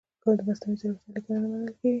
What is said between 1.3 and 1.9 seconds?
نه منل کیږي.